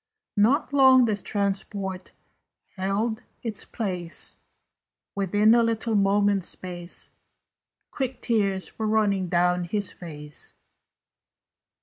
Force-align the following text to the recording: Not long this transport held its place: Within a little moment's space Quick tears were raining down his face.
Not 0.37 0.73
long 0.73 1.05
this 1.05 1.21
transport 1.21 2.11
held 2.75 3.21
its 3.43 3.65
place: 3.65 4.39
Within 5.13 5.53
a 5.53 5.61
little 5.61 5.93
moment's 5.93 6.47
space 6.47 7.11
Quick 7.91 8.19
tears 8.19 8.79
were 8.79 8.87
raining 8.87 9.27
down 9.29 9.65
his 9.65 9.91
face. 9.91 10.55